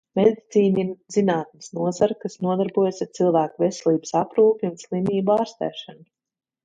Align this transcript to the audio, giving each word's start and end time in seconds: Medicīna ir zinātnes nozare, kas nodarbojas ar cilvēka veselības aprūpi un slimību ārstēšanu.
Medicīna 0.17 0.79
ir 0.83 0.87
zinātnes 1.15 1.67
nozare, 1.79 2.17
kas 2.23 2.37
nodarbojas 2.45 3.03
ar 3.07 3.11
cilvēka 3.19 3.65
veselības 3.67 4.15
aprūpi 4.25 4.71
un 4.71 4.77
slimību 4.85 5.35
ārstēšanu. 5.37 6.03